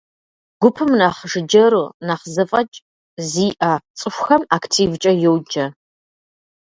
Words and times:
Гупым 0.61 0.89
нэхъ 0.99 1.21
жыджэру, 1.31 1.85
нэхъ 2.07 2.25
зэфӏэкӏ 2.33 2.77
зиӏэ 3.29 3.71
цӏыхухэм 3.97 4.41
активкӏэ 4.55 5.11
йоджэ. 5.23 5.65